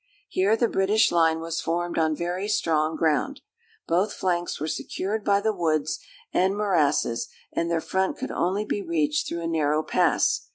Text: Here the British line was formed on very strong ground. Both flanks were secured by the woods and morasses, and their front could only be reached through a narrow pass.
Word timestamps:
Here 0.29 0.55
the 0.57 0.67
British 0.67 1.11
line 1.11 1.41
was 1.41 1.61
formed 1.61 1.99
on 1.99 2.15
very 2.15 2.47
strong 2.47 2.95
ground. 2.95 3.41
Both 3.87 4.13
flanks 4.13 4.59
were 4.59 4.67
secured 4.67 5.23
by 5.23 5.41
the 5.41 5.53
woods 5.53 5.99
and 6.33 6.55
morasses, 6.57 7.29
and 7.53 7.69
their 7.69 7.81
front 7.81 8.17
could 8.17 8.31
only 8.31 8.65
be 8.65 8.81
reached 8.81 9.27
through 9.27 9.41
a 9.43 9.47
narrow 9.47 9.83
pass. 9.83 10.47